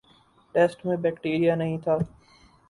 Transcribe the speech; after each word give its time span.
test 0.55 0.85
میں 0.85 0.97
bacteria 0.97 1.55
نہیں 1.55 1.77
تھا 1.77 1.97